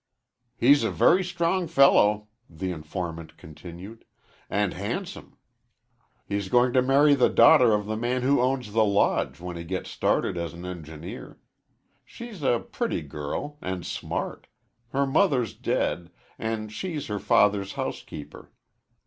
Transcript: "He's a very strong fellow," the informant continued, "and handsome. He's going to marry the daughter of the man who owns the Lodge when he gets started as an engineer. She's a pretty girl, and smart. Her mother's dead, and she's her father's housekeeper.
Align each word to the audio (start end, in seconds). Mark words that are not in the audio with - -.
"He's 0.57 0.83
a 0.83 0.89
very 0.89 1.23
strong 1.23 1.67
fellow," 1.67 2.27
the 2.49 2.71
informant 2.71 3.37
continued, 3.37 4.03
"and 4.49 4.73
handsome. 4.73 5.37
He's 6.25 6.49
going 6.49 6.73
to 6.73 6.81
marry 6.81 7.13
the 7.13 7.29
daughter 7.29 7.73
of 7.73 7.85
the 7.85 7.95
man 7.95 8.23
who 8.23 8.41
owns 8.41 8.73
the 8.73 8.83
Lodge 8.83 9.39
when 9.39 9.57
he 9.57 9.63
gets 9.63 9.91
started 9.91 10.39
as 10.39 10.55
an 10.55 10.65
engineer. 10.65 11.37
She's 12.03 12.41
a 12.41 12.61
pretty 12.71 13.03
girl, 13.03 13.59
and 13.61 13.85
smart. 13.85 14.47
Her 14.89 15.05
mother's 15.05 15.53
dead, 15.53 16.09
and 16.39 16.71
she's 16.73 17.05
her 17.05 17.19
father's 17.19 17.73
housekeeper. 17.73 18.51